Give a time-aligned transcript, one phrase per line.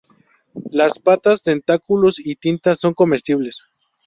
[0.71, 3.63] Las patas, tentáculos y tinta son comestibles.